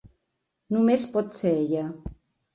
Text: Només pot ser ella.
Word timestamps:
Només 0.75 1.05
pot 1.13 1.37
ser 1.41 1.53
ella. 1.61 1.85